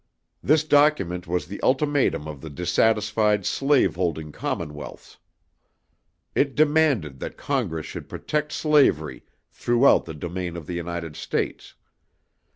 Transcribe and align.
This 0.41 0.63
document 0.63 1.27
was 1.27 1.45
the 1.45 1.61
ultimatum 1.61 2.27
of 2.27 2.41
the 2.41 2.49
dissatisfied 2.49 3.45
slave 3.45 3.97
holding 3.97 4.31
commonwealths. 4.31 5.17
It 6.33 6.55
demanded 6.55 7.19
that 7.19 7.37
Congress 7.37 7.85
should 7.85 8.09
protect 8.09 8.51
slavery 8.51 9.21
throughout 9.51 10.05
the 10.05 10.15
domain 10.15 10.57
of 10.57 10.65
the 10.65 10.73
United 10.73 11.15
States. 11.15 11.75